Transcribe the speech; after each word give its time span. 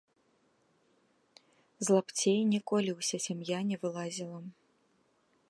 З 1.85 1.97
лапцей 1.97 2.39
ніколі 2.55 2.91
ўся 3.03 3.17
сям'я 3.27 3.57
не 3.71 3.77
вылазіла. 3.87 4.41